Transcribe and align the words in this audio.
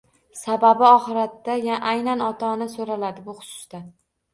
Sababi 0.37 0.87
oxiratda 0.87 1.59
aynan 1.93 2.27
ota 2.33 2.53
so‘raladi 2.77 3.31
bu 3.33 3.41
xususda 3.41 3.89